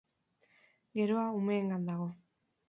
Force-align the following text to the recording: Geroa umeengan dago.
Geroa 0.99 1.27
umeengan 1.41 1.87
dago. 1.91 2.09